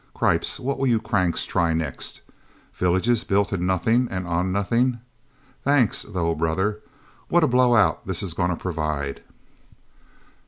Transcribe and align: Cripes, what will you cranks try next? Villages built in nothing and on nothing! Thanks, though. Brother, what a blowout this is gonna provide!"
Cripes, 0.15 0.59
what 0.59 0.79
will 0.79 0.87
you 0.87 0.99
cranks 0.99 1.45
try 1.45 1.73
next? 1.73 2.21
Villages 2.73 3.23
built 3.23 3.53
in 3.53 3.67
nothing 3.67 4.07
and 4.09 4.25
on 4.25 4.51
nothing! 4.51 4.99
Thanks, 5.63 6.01
though. 6.01 6.33
Brother, 6.33 6.81
what 7.29 7.43
a 7.43 7.47
blowout 7.47 8.07
this 8.07 8.23
is 8.23 8.33
gonna 8.33 8.57
provide!" 8.57 9.21